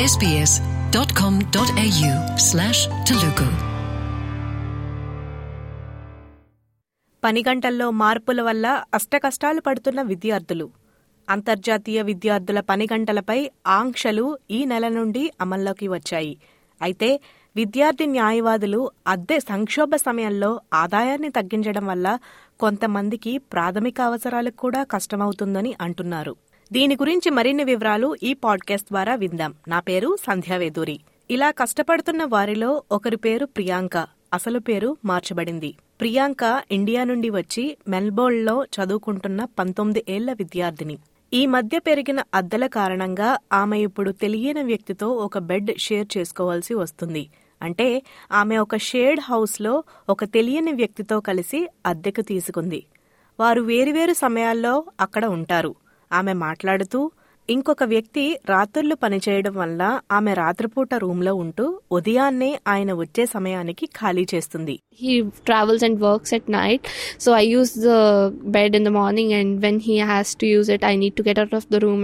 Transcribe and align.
sbs.com.au 0.00 2.36
slash 2.36 3.08
Telugu. 3.08 3.46
పని 7.24 7.44
గంటల్లో 7.48 7.90
మార్పుల 7.90 8.42
వల్ల 8.42 8.84
అష్టకష్టాలు 8.94 9.60
పడుతున్న 9.60 10.02
విద్యార్థులు. 10.02 10.70
అంతర్జాతీయ 11.30 12.02
విద్యార్థుల 12.02 12.60
పని 12.60 12.88
గంటలపై 12.92 13.50
ఆంక్షలు 13.66 14.38
ఈ 14.50 14.64
నెల 14.64 14.88
నుండి 14.88 15.30
అమల్లోకి 15.40 15.88
వచ్చాయి. 15.88 16.38
అయితే 16.82 17.20
విద్యార్థి 17.56 18.06
న్యాయవాదులు 18.06 18.90
అద్దె 19.06 19.38
సంక్షోభ 19.38 19.96
సమయంలో 19.96 20.60
ఆదాయాన్ని 20.74 21.30
తగ్గించడం 21.30 21.86
వల్ల 21.86 22.18
కొంతమందికి 22.60 23.38
ప్రాథమిక 23.38 24.00
అవసరాలకు 24.00 24.56
కూడా 24.56 24.82
కష్టమవుతుందని 24.82 25.74
అంటున్నారు. 25.80 26.49
దీని 26.72 26.94
గురించి 26.94 27.30
మరిన్ని 27.30 27.64
వివరాలు 27.64 28.16
ఈ 28.22 28.34
పాడ్కాస్ట్ 28.34 28.86
ద్వారా 28.92 29.14
విందాం. 29.14 29.54
నా 29.68 29.80
పేరు 29.80 30.16
సంధ్యావేదూరి 30.26 31.00
ఇలా 31.30 31.50
కష్టపడుతున్న 31.50 32.24
వారిలో 32.24 32.82
ఒకరి 32.92 33.16
పేరు 33.16 33.46
ప్రియాంక. 33.46 33.96
అసలు 34.34 34.58
పేరు 34.58 34.96
మార్చబడింది. 35.04 35.74
ప్రియాంక 36.00 36.62
ఇండియా 36.70 37.04
నుండి 37.04 37.30
వచ్చి 37.30 37.76
మెల్బోర్న్లో 37.88 38.64
చదువుకుంటున్న 38.64 39.44
పంతొమ్మిది 39.44 40.04
ఏళ్ళ 40.08 40.32
విద్యార్థిని. 40.32 40.98
ఈ 41.32 41.46
మధ్య 41.46 41.78
పెరిగిన 41.78 42.22
అద్దెల 42.34 42.66
కారణంగా 42.66 43.38
ఆమె 43.52 43.78
ఇప్పుడు 43.78 44.10
తెలియని 44.10 44.62
వ్యక్తితో 44.62 45.08
ఒక 45.08 45.38
బెడ్ 45.38 45.70
షేర్ 45.78 46.06
చేసుకోవాల్సి 46.18 46.74
వస్తుంది. 46.74 47.28
అంటే 47.62 48.02
ఆమె 48.32 48.56
ఒక 48.56 48.76
షేర్డ్ 48.76 49.20
హౌస్లో 49.20 49.84
ఒక 50.08 50.24
తెలియని 50.24 50.72
వ్యక్తితో 50.72 51.20
కలిసి 51.20 51.68
అద్దెకు 51.86 52.20
తీసుకుంది. 52.20 52.84
వారు 53.40 53.62
వేరువేరు 53.62 54.12
సమయాల్లో 54.12 54.84
అక్కడ 55.00 55.24
ఉంటారు. 55.24 55.74
ఆమె 56.12 56.32
మాట్లాడుతూ 56.46 57.00
ఇంకొక 57.48 57.84
వ్యక్తి 57.84 58.24
రాత్రులు 58.48 58.94
పనిచేయడం 58.94 59.54
వల్ల 59.54 59.82
ఆమె 60.10 60.34
రాత్రిపూట 60.34 60.94
రూంలో 60.94 61.34
ఉంటూ 61.34 61.64
ఉదయాన్నే 61.92 62.60
ఆయన 62.66 62.92
వచ్చే 62.92 63.26
సమయానికి 63.26 63.86
ఖాళీ 63.98 64.24
చేస్తుంది. 64.34 64.74
He 65.02 65.14
travels 65.48 65.82
and 65.82 65.96
works 66.00 66.32
at 66.32 66.46
night. 66.58 66.82
So 67.18 67.32
i 67.32 67.44
use 67.58 67.72
the 67.86 67.98
bed 68.56 68.74
in 68.74 68.84
the 68.84 68.94
morning 69.00 69.30
and 69.32 69.50
when 69.64 69.78
he 69.80 69.96
has 70.12 70.30
to 70.34 70.46
use 70.58 70.68
it 70.68 70.84
i 70.84 70.96
need 70.96 71.16
to 71.16 71.22
get 71.22 71.38
out 71.38 71.54
of 71.60 71.66
the 71.74 71.80
room. 71.86 72.00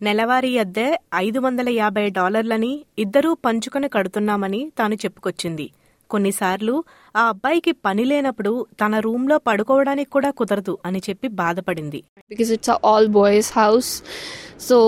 నెలవారీ 0.00 0.58
అద్దె 0.58 0.86
ఐదు 1.14 1.38
వందల 1.38 1.68
యాభై 1.72 2.04
డాలర్లని 2.10 2.70
ఇద్దరూ 2.98 3.34
పంచుకొని 3.46 3.88
కడుతున్నామని 3.88 4.60
తాను 4.78 4.94
చెప్పుకొచ్చింది. 4.94 5.66
కొన్నిసార్లు 6.12 6.84
ఆ 7.16 7.22
అబ్బాయికి 7.28 7.72
పని 7.72 8.04
లేనప్పుడు 8.04 8.52
తన 8.80 8.98
రూంలో 8.98 9.38
పడుకోవడానికి 9.38 10.10
కూడా 10.10 10.30
కుదరదు 10.30 10.78
అని 10.86 10.98
చెప్పి 10.98 11.28
బాధపడింది. 11.28 12.02
Because 12.32 12.52
it's 12.54 12.70
a 12.70 12.76
all 12.92 13.12
boys 13.12 13.44
house 13.44 13.90
so 14.68 14.78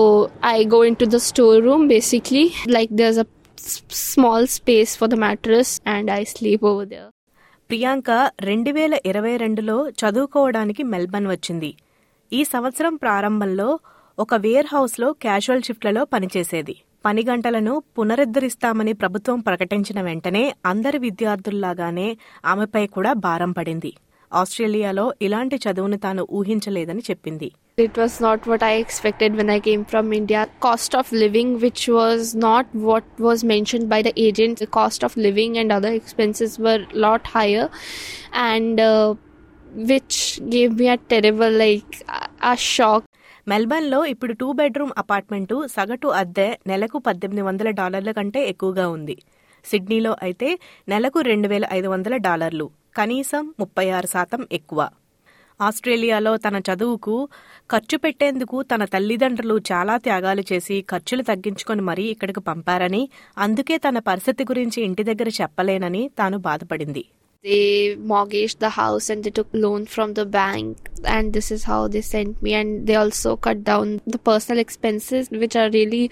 i 0.55 0.63
go 0.67 0.79
into 0.89 1.05
the 1.05 1.19
storeroom 1.19 1.81
basically. 1.83 2.45
Like 2.67 2.91
there's 2.93 3.19
a 3.19 3.27
s- 3.59 3.81
small 4.15 4.43
space 4.43 4.91
for 4.99 5.11
the 5.11 5.19
mattress 5.19 5.67
and 5.87 6.11
i 6.11 6.21
sleep 6.21 6.59
over 6.63 6.83
there. 6.85 7.09
Priyanka 7.69 8.31
రెండు 8.39 8.71
వేల 8.71 8.97
ఇరవై 9.05 9.37
రెండులో 9.37 9.89
చదువుకోవడానికి 9.89 10.83
మెల్బర్న్ 10.83 11.27
వచ్చింది. 11.27 11.75
ఈ 12.33 12.43
సంవత్సరం 12.43 12.95
ప్రారంభంలో 12.95 13.79
ఒక 14.19 14.35
వేర్ 14.35 14.65
హౌస్లో 14.65 15.13
క్యాజువల్ 15.13 15.61
షిఫ్ట్లలో 15.61 16.05
పనిచేసేది. 16.05 16.75
పని 17.05 17.23
గంటలను 17.27 17.73
పునరుద్ధరిస్తామని 17.97 18.93
ప్రభుత్వం 18.93 19.39
ప్రకటించిన 19.39 19.99
వెంటనే 20.01 20.41
అందరి 20.65 20.97
విద్యార్థుల్లాగానే 20.97 22.07
ఆమెపై 22.45 22.83
కూడా 22.87 23.11
భారం 23.25 23.51
పడింది. 23.51 23.91
ఆస్ట్రేలియాలో 24.31 25.05
ఇలాంటి 25.21 25.57
చదువును 25.65 25.97
తాను 25.97 26.23
ఊహించలేదని 26.31 27.03
చెప్పింది. 27.09 27.49
It 27.79 27.97
was 27.99 28.15
not 28.23 28.43
what 28.49 28.63
I 28.63 28.73
expected 28.79 29.35
when 29.35 29.51
I 29.51 29.59
came 29.59 29.83
from 29.85 30.09
India 30.13 30.41
cost 30.65 30.95
of 30.95 31.11
living 31.13 31.55
which 31.57 31.85
was 31.89 32.25
not 32.47 32.71
what 32.87 33.09
was 33.21 33.43
mentioned 33.45 33.87
by 33.93 33.99
the 34.01 34.13
agent 34.17 34.63
cost 34.79 35.05
of 35.05 35.17
living 35.17 35.57
and 35.57 35.73
other 35.73 35.97
expenses 36.01 36.55
were 36.59 36.83
lot 37.05 37.27
higher 37.35 37.69
and 38.49 38.81
which 39.85 40.19
gave 40.55 40.73
me 40.81 40.87
a 40.89 40.99
terrible 41.11 41.55
like 41.59 41.95
uh 42.43 42.53
shock 42.69 43.07
మెల్బర్న్లో 43.47 43.97
ఇప్పుడు 44.11 44.33
two 44.33 44.47
bedroom 44.59 44.93
apartment 45.01 45.55
సగటు 45.73 46.07
అద్దె 46.19 46.45
నెలకు 46.69 46.97
పద్దెనిమిది 47.07 47.43
వందల 47.47 47.69
డాలర్ల 47.79 48.11
కంటే 48.17 48.41
ఎక్కువగా 48.51 48.85
ఉంది. 48.93 49.15
సిడ్నీలో 49.65 50.11
అయితే 50.25 50.47
నెలకు 50.91 51.19
రెండు 51.27 51.47
వేల 51.51 51.65
ఐదు 51.77 51.89
వందల 51.93 52.15
డాలర్లు 52.27 52.65
కనీసం 52.99 53.43
ముప్పై 53.61 53.85
ఆరు 53.97 54.07
శాతం 54.13 54.41
ఎక్కువ. 54.57 54.79
ఆస్ట్రేలియాలో 55.59 56.33
తన 56.45 56.57
చదువుకు 56.69 57.15
ఖర్చు 57.73 57.97
పెట్టేందుకు 58.05 58.57
తన 58.71 58.85
తల్లిదండ్రులు 58.93 59.57
చాలా 59.71 59.97
త్యాగాలు 60.07 60.45
చేసి 60.51 60.77
ఖర్చులు 60.93 61.25
తగ్గించుకొని 61.31 61.85
మరీ 61.89 62.07
ఇక్కడికి 62.15 62.43
పంపారని 62.49 63.03
అందుకే 63.37 63.77
తన 63.85 63.99
పరిస్థితి 64.09 64.45
గురించి 64.51 64.81
ఇంటి 64.87 65.05
దగ్గర 65.11 65.29
చెప్పలేనని 65.41 66.03
తాను 66.21 66.39
బాధపడింది. 66.49 67.05
they 67.44 67.96
mortgaged 67.96 68.60
the 68.60 68.70
house 68.70 69.08
and 69.08 69.24
they 69.24 69.30
took 69.30 69.48
loan 69.52 69.86
from 69.86 70.14
the 70.14 70.26
bank 70.26 70.90
and 71.04 71.32
this 71.32 71.50
is 71.50 71.64
how 71.64 71.88
they 71.88 72.02
sent 72.02 72.42
me 72.42 72.52
and 72.52 72.86
they 72.86 72.94
also 72.94 73.34
cut 73.36 73.64
down 73.64 74.00
the 74.06 74.18
personal 74.18 74.60
expenses 74.60 75.30
which 75.30 75.56
are 75.56 75.70
really 75.70 76.10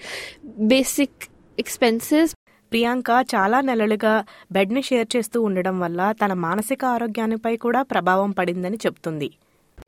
basic 0.75 1.29
expenses 1.57 2.29
Priyanka 2.71 3.11
చాలా 3.31 3.59
నెలలుగా 3.67 4.11
బెడ్ని 4.55 4.81
share 4.87 5.07
చేస్తూ 5.13 5.37
ఉండడం 5.45 5.75
వల్ల 5.83 6.01
తన 6.21 6.33
మానసిక 6.47 6.83
ఆరోగ్యానిపై 6.95 7.53
కూడా 7.65 7.83
ప్రభావం 7.93 8.31
పడిందని 8.39 8.79
చెప్తుంది 8.85 9.29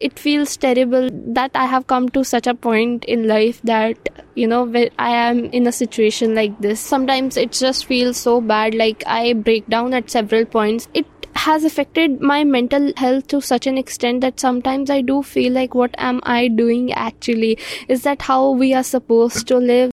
it 0.08 0.16
feels 0.24 0.52
terrible 0.66 1.06
that 1.38 1.52
i 1.64 1.66
have 1.66 1.84
come 1.92 2.06
to 2.16 2.22
such 2.32 2.48
a 2.52 2.56
point 2.68 3.02
in 3.14 3.20
life 3.34 3.58
that 3.72 3.98
you 4.40 4.48
know 4.52 4.62
where 4.76 4.92
i 5.08 5.12
am 5.28 5.40
in 5.58 5.68
a 5.72 5.74
situation 5.80 6.30
like 6.40 6.56
this 6.66 6.80
sometimes 6.94 7.38
it 7.44 7.52
just 7.66 7.82
feels 7.92 8.18
so 8.28 8.34
bad 8.54 8.74
like 8.84 9.04
i 9.22 9.34
break 9.48 9.66
down 9.76 9.90
at 10.00 10.16
several 10.18 10.46
points 10.58 10.88
it 11.02 11.10
has 11.37 11.65
affected 11.65 12.21
my 12.23 12.45
mental 12.47 12.93
health 12.97 13.27
to 13.29 13.41
such 13.43 13.67
an 13.67 13.79
extent 13.79 14.21
that 14.23 14.41
sometimes 14.41 14.91
I 14.91 15.01
do 15.03 15.23
feel 15.25 15.53
like 15.53 15.75
what 15.75 15.95
am 16.01 16.21
I 16.27 16.49
doing 16.51 16.93
actually? 16.95 17.53
Is 17.89 18.03
that 18.03 18.23
how 18.23 18.51
we 18.55 18.69
are 18.75 18.87
supposed 18.87 19.45
to 19.49 19.59
live? 19.65 19.91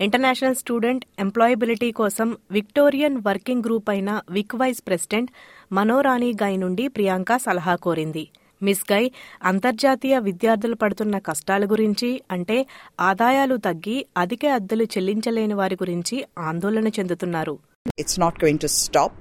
International 0.00 0.56
student 0.60 1.02
employability 1.20 1.88
కోసం 1.98 2.28
Victorian 2.56 3.18
working 3.26 3.64
group 3.66 3.90
అయిన 3.92 4.12
Vic 4.30 4.54
vice 4.60 4.80
president 4.86 5.30
మనోరాణి 5.72 6.30
గై 6.40 6.54
నుండి 6.62 6.84
ప్రియాంక 6.96 7.36
సలహా 7.44 7.74
కోరింది 7.84 8.24
miss 8.60 8.84
గై 8.90 9.02
అంతర్జాతీయ 9.44 10.16
విద్యార్థులు 10.26 10.76
పడుతున్న 10.82 11.18
కష్టాల 11.28 11.64
గురించి 11.72 12.10
అంటే 12.36 12.56
ఆదాయాలు 13.08 13.58
తగ్గి 13.68 13.96
అధిక 14.16 14.46
అద్దెలు 14.58 14.86
చెల్లించలేని 14.94 15.56
వారి 15.60 15.78
గురించి 15.82 16.18
ఆందోళన 16.50 16.90
చెందుతున్నారు 16.98 17.54
it's 17.98 18.20
not 18.24 18.40
going 18.44 18.62
to 18.64 18.70
stop 18.76 19.16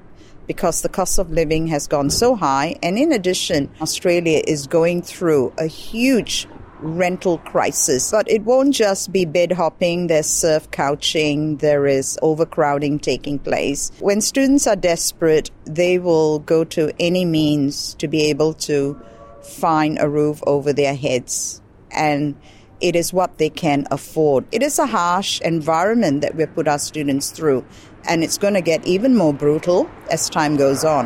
because 0.51 0.81
the 0.81 0.89
cost 0.89 1.17
of 1.17 1.31
living 1.31 1.67
has 1.67 1.87
gone 1.87 2.09
so 2.09 2.35
high. 2.35 2.75
And 2.83 2.97
in 2.97 3.13
addition, 3.13 3.69
Australia 3.79 4.41
is 4.45 4.67
going 4.67 5.01
through 5.01 5.53
a 5.57 5.65
huge 5.65 6.45
rental 6.81 7.37
crisis. 7.37 8.11
But 8.11 8.29
it 8.29 8.43
won't 8.43 8.75
just 8.75 9.13
be 9.13 9.23
bed 9.23 9.53
hopping, 9.53 10.07
there's 10.07 10.27
surf 10.27 10.69
couching, 10.69 11.55
there 11.57 11.87
is 11.87 12.19
overcrowding 12.21 12.99
taking 12.99 13.39
place. 13.39 13.93
When 13.99 14.19
students 14.19 14.67
are 14.67 14.75
desperate, 14.75 15.51
they 15.63 15.99
will 15.99 16.39
go 16.39 16.65
to 16.65 16.91
any 16.99 17.23
means 17.23 17.93
to 17.95 18.09
be 18.09 18.23
able 18.23 18.53
to 18.67 18.99
find 19.41 19.99
a 20.01 20.09
roof 20.09 20.41
over 20.45 20.73
their 20.73 20.95
heads. 20.95 21.61
And 21.91 22.35
it 22.81 22.97
is 22.97 23.13
what 23.13 23.37
they 23.37 23.49
can 23.49 23.87
afford. 23.89 24.45
It 24.51 24.63
is 24.63 24.79
a 24.79 24.87
harsh 24.87 25.39
environment 25.41 26.21
that 26.21 26.35
we 26.35 26.45
put 26.45 26.67
our 26.67 26.79
students 26.79 27.29
through, 27.29 27.63
and 28.09 28.23
it's 28.23 28.37
going 28.37 28.53
to 28.53 28.61
get 28.61 28.81
even 28.95 29.13
more 29.15 29.33
brutal 29.33 29.79
as 30.15 30.23
time 30.37 30.55
goes 30.57 30.83
on. 30.97 31.05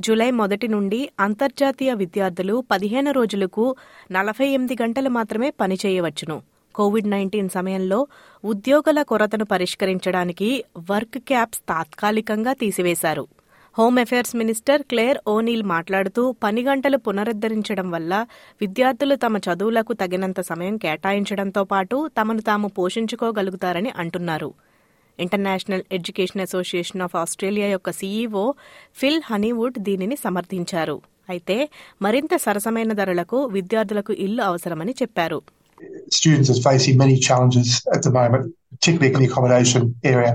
July 0.00 0.30
మొదటి 0.30 0.68
నుండి 0.68 1.08
అంతర్జాతీయ 1.20 1.92
విద్యార్థులు 1.92 2.64
పదిహేను 2.70 3.10
రోజులకు 3.10 3.76
నలభై 4.12 4.46
ఎనిమిది 4.46 4.76
గంటలు 4.82 5.08
మాత్రమే 5.08 5.50
పని 5.50 5.78
చేయవచ్చును. 5.86 6.42
కోవిడ్ 6.74 7.10
నైన్టీన్ 7.10 7.48
సమయంలో 7.48 8.06
ఉద్యోగుల 8.44 9.02
కొరతను 9.02 9.44
పరిష్కరించడానికి 9.44 10.64
వర్క్ 10.90 11.18
క్యాప్స్ 11.18 11.60
తాత్కాలికంగా 11.68 12.52
తీసివేశారు. 12.52 13.28
Home 13.78 13.98
affairs 13.98 14.36
minister 14.36 14.82
Clare 14.82 15.18
O'Neil 15.28 15.62
మాట్లాడుతూ 15.62 16.32
పని 16.32 16.62
గంటలు 16.62 16.96
పునరుద్ధరించడం 16.96 17.90
వల్ల 17.90 18.26
విద్యార్థులు 18.60 19.14
తమ 19.14 19.36
చదువులకు 19.36 19.92
తగినంత 19.92 20.40
సమయం 20.40 20.76
కేటాయించడంతో 20.76 21.64
పాటు 21.64 22.10
తమను 22.20 22.40
తాము 22.40 22.68
పోషించుకోగలుగుతారని 22.68 23.92
అంటున్నారు. 23.96 24.50
International 25.19 25.83
education 25.97 26.43
association 26.47 27.03
of 27.05 27.15
Australia 27.23 27.67
యొక్క 27.75 27.89
సీఈఓ 27.99 28.45
ఫిల్ 28.99 29.23
హనీవుడ్ 29.29 29.77
దీనిని 29.87 30.17
సమర్థించారు 30.25 30.97
అయితే 31.33 31.57
మరింత 32.05 32.33
సరసమైన 32.45 32.93
ధరలకు 33.01 33.39
విద్యార్థులకు 33.57 34.13
ఇల్లు 34.27 34.43
అవసరమని 34.51 34.95
చెప్పారు 35.01 35.41
students 36.17 36.49
are 36.49 36.61
facing 36.61 36.95
many 36.97 37.15
challenges 37.27 37.67
at 37.95 38.01
the 38.03 38.11
moment, 38.11 38.43
particularly 38.73 39.09
in 39.11 39.19
the 39.19 39.29
accommodation 39.29 39.95
area. 40.05 40.33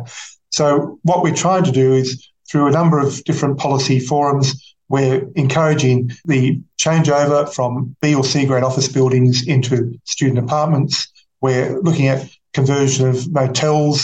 So 0.50 0.64
what 1.02 1.22
we're 1.22 1.34
trying 1.36 1.64
to 1.64 1.72
do 1.72 1.88
is 1.94 2.08
through 2.48 2.66
a 2.68 2.70
number 2.70 2.98
of 2.98 3.10
different 3.24 3.58
policy 3.58 3.98
forums, 4.00 4.48
we're 4.90 5.18
encouraging 5.36 5.98
the 6.24 6.40
changeover 6.78 7.40
from 7.48 7.96
B 8.00 8.14
or 8.14 8.24
C 8.24 8.44
grade 8.46 8.62
office 8.62 8.88
buildings 8.88 9.46
into 9.46 9.74
student 10.04 10.38
apartments. 10.38 10.94
We're 11.42 11.70
looking 11.80 12.06
at 12.06 12.20
conversion 12.54 13.08
of 13.08 13.16
motels 13.32 13.96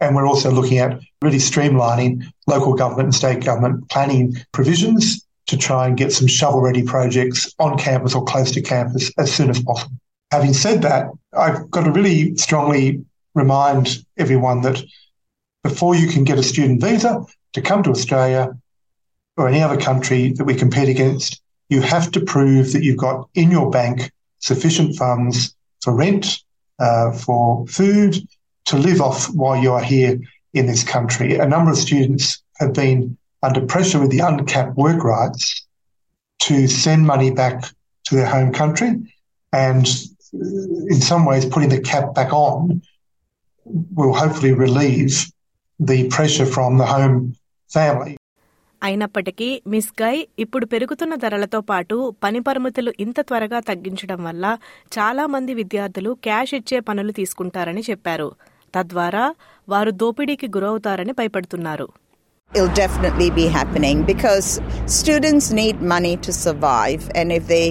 and 0.00 0.16
we're 0.16 0.26
also 0.26 0.50
looking 0.50 0.78
at 0.78 0.98
really 1.22 1.38
streamlining 1.38 2.24
local 2.46 2.74
government 2.74 3.06
and 3.06 3.14
state 3.14 3.44
government 3.44 3.88
planning 3.90 4.34
provisions 4.52 5.26
to 5.46 5.56
try 5.56 5.86
and 5.86 5.96
get 5.96 6.12
some 6.12 6.26
shovel 6.26 6.60
ready 6.60 6.82
projects 6.82 7.54
on 7.58 7.78
campus 7.78 8.14
or 8.14 8.24
close 8.24 8.50
to 8.52 8.62
campus 8.62 9.10
as 9.18 9.32
soon 9.32 9.50
as 9.50 9.62
possible. 9.62 9.96
Having 10.30 10.54
said 10.54 10.82
that, 10.82 11.08
I've 11.36 11.70
got 11.70 11.84
to 11.84 11.90
really 11.90 12.36
strongly 12.36 13.04
remind 13.34 14.04
everyone 14.16 14.62
that 14.62 14.80
before 15.62 15.94
you 15.94 16.08
can 16.08 16.24
get 16.24 16.38
a 16.38 16.42
student 16.42 16.80
visa 16.80 17.24
to 17.52 17.60
come 17.60 17.82
to 17.82 17.90
Australia 17.90 18.56
or 19.36 19.48
any 19.48 19.62
other 19.62 19.80
country 19.80 20.32
that 20.32 20.44
we 20.44 20.54
compete 20.54 20.88
against, 20.88 21.42
you 21.68 21.80
have 21.80 22.10
to 22.12 22.20
prove 22.20 22.72
that 22.72 22.82
you've 22.82 22.96
got 22.96 23.28
in 23.34 23.50
your 23.50 23.70
bank 23.70 24.10
sufficient 24.38 24.96
funds 24.96 25.54
for 25.82 25.94
rent, 25.94 26.42
uh, 26.78 27.12
for 27.12 27.66
food, 27.66 28.16
to 28.70 28.76
live 28.78 29.00
off 29.00 29.20
while 29.34 29.58
you 29.58 29.72
are 29.72 29.84
here 29.84 30.12
in 30.54 30.66
this 30.66 30.82
country. 30.84 31.28
A 31.36 31.46
number 31.46 31.70
of 31.70 31.78
students 31.78 32.24
have 32.60 32.72
been 32.74 33.00
under 33.42 33.62
pressure 33.66 33.98
with 33.98 34.10
the 34.10 34.20
uncapped 34.20 34.76
work 34.76 35.02
rights 35.04 35.44
to 36.40 36.54
send 36.82 37.06
money 37.06 37.30
back 37.32 37.56
to 38.04 38.10
their 38.16 38.26
home 38.26 38.52
country. 38.52 38.90
And 39.52 39.84
in 40.94 41.00
some 41.00 41.24
ways, 41.24 41.44
putting 41.46 41.70
the 41.70 41.80
cap 41.82 42.14
back 42.14 42.32
on 42.40 42.58
will 43.94 44.14
hopefully 44.14 44.52
relieve 44.64 45.14
the 45.80 46.08
pressure 46.08 46.46
from 46.56 46.78
the 46.78 46.88
home 46.94 47.18
family. 47.70 48.14
అయినప్పటికీ 48.82 49.46
miss 49.72 49.88
Guy 50.02 50.14
ఇప్పుడు 50.38 50.66
పెరుగుతున్న 50.66 51.14
ధరలతో 51.14 51.60
పాటు 51.70 51.96
పని 52.24 52.40
పరిమితులు 52.40 52.90
ఇంత 53.04 53.20
త్వరగా 53.20 53.58
తగ్గించడం 53.60 54.20
వల్ల 54.28 54.44
చాలా 54.96 55.24
మంది 55.34 55.54
విద్యార్థులు 55.58 56.10
క్యాష్ 56.26 56.54
ఇచ్చే 56.58 56.78
పనులు 56.88 57.12
తీసుకుంటారని 57.18 57.82
చెప్పారు 57.90 58.28
తద్వారా 58.75 59.25
వారు 59.73 59.91
దోపిడీకి 60.03 60.49
గురవుతారని 60.57 61.15
భయపడుతున్నారు 61.21 61.87
It'll 62.57 62.77
definitely 62.85 63.29
be 63.37 63.45
happening 63.55 63.97
because 64.09 64.47
students 64.97 65.45
need 65.59 65.77
money 65.93 66.11
to 66.25 66.31
survive, 66.45 67.01
and 67.19 67.27
if 67.37 67.43
they 67.53 67.65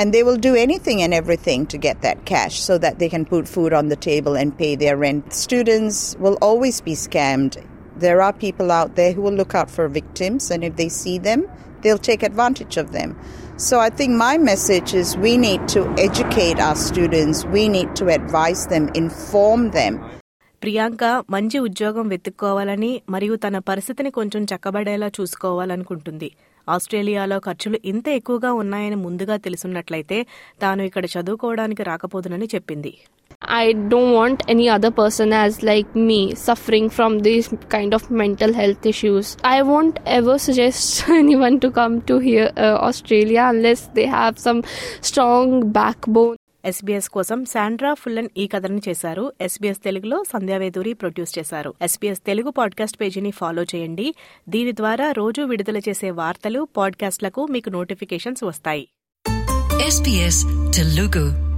and 0.00 0.14
they 0.14 0.22
will 0.26 0.40
do 0.48 0.52
anything 0.64 0.98
and 1.04 1.12
everything 1.20 1.60
to 1.72 1.78
get 1.86 1.96
that 2.02 2.18
cash 2.32 2.56
so 2.68 2.74
that 2.84 2.98
they 3.00 3.08
can 3.14 3.24
put 3.32 3.52
food 3.54 3.72
on 3.78 3.88
the 3.92 4.00
table 4.10 4.34
and 4.40 4.58
pay 4.62 4.72
their 4.82 4.96
rent. 5.04 5.24
Students 5.46 5.96
will 6.24 6.38
always 6.48 6.78
be 6.88 6.94
scammed. 7.06 7.54
There 8.04 8.20
are 8.26 8.32
people 8.46 8.70
out 8.80 8.92
there 8.98 9.12
who 9.14 9.22
will 9.22 9.38
look 9.42 9.54
out 9.60 9.70
for 9.76 9.88
victims, 9.88 10.50
and 10.52 10.62
if 10.68 10.76
they 10.76 10.90
see 11.02 11.18
them, 11.18 11.42
they'll 11.80 12.06
take 12.10 12.22
advantage 12.22 12.76
of 12.76 12.92
them. 12.92 13.10
So 13.56 13.78
I 13.78 13.90
think 13.90 14.12
my 14.12 14.38
message 14.38 14.94
is 14.94 15.18
we 15.18 15.36
need 15.36 15.68
to 15.68 15.82
educate 15.98 16.58
our 16.58 16.76
students, 16.76 17.44
we 17.44 17.68
need 17.68 17.94
to 17.96 18.08
advise 18.08 18.66
them, 18.68 18.88
inform 18.94 19.72
them. 19.72 19.94
Priyanka 20.61 21.03
మంచి 21.29 21.57
ఉద్యోగం 21.67 22.05
వెతుక్కోవాలని 22.13 22.91
మరియు 23.09 23.35
తన 23.45 23.57
పరిస్థితిని 23.69 24.11
కొంచెం 24.17 24.43
చక్కబడేలా 24.51 25.09
చూసుకోవాలనుకుంటుంది. 25.17 26.29
ఆస్ట్రేలియాలో 26.67 27.37
ఖర్చులు 27.39 27.77
ఇంత 27.85 28.07
ఎక్కువగా 28.19 28.51
ఉన్నాయని 28.61 28.97
ముందుగా 29.03 29.35
తెలుసున్నట్లయితే 29.45 30.17
తాను 30.63 30.83
ఇక్కడ 30.89 31.05
చదువుకోవడానికి 31.15 31.83
రాకపోదునని 31.83 32.47
చెప్పింది. 32.55 32.93
I 33.59 33.65
don't 33.91 34.13
want 34.17 34.41
any 34.53 34.65
other 34.75 34.95
person 34.99 35.33
as 35.33 35.57
like 35.63 35.89
me 36.09 36.19
suffering 36.45 36.91
from 36.97 37.15
these 37.21 37.49
kind 37.73 37.95
of 37.97 38.07
mental 38.21 38.55
health 38.61 38.87
issues 38.93 39.29
I 39.53 39.57
won't 39.71 39.99
ever 40.19 40.41
suggest 40.47 40.89
any 41.19 41.37
one 41.43 41.57
to 41.59 41.69
come 41.79 41.95
to 42.09 42.17
here 42.27 42.49
Australia 42.89 43.45
unless 43.53 43.85
they 43.99 44.05
have 44.15 44.37
some 44.47 44.61
strong 45.01 45.57
back 45.79 46.09
bone 46.09 46.37
SBS 46.65 47.09
కోసం 47.09 47.45
Sandra 47.45 47.93
Fulloon 47.93 48.29
ఈ 48.37 48.47
కథను 48.47 48.81
చేశారు. 48.89 49.33
SBS 49.41 49.83
తెలుగులో 49.83 50.23
Sandhya Veduri 50.33 50.93
produce 50.93 51.39
చేశారు. 51.39 51.73
SBS 51.81 52.19
Telugu 52.19 52.49
podcast 52.49 53.01
పేజీని 53.01 53.31
follow 53.31 53.63
చేయండి. 53.63 54.15
దీని 54.49 54.71
ద్వారా 54.71 55.11
రోజు 55.11 55.41
విడుదల 55.41 55.77
చేసే 55.77 56.11
వార్తలు 56.11 56.67
పాడ్కాస్ట్లకు 56.77 57.45
మీకు 57.45 57.69
నోటిఫికేషన్స్ 57.69 58.43
వస్తాయి. 58.43 58.87
SBS 59.87 60.47
Telugu. 60.71 61.54